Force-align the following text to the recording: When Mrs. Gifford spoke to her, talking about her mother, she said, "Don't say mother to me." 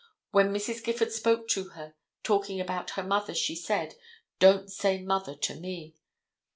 When 0.31 0.51
Mrs. 0.51 0.83
Gifford 0.83 1.11
spoke 1.11 1.47
to 1.49 1.65
her, 1.75 1.93
talking 2.23 2.59
about 2.59 2.89
her 2.97 3.03
mother, 3.03 3.35
she 3.35 3.53
said, 3.55 3.93
"Don't 4.39 4.71
say 4.71 4.99
mother 4.99 5.35
to 5.35 5.53
me." 5.59 5.93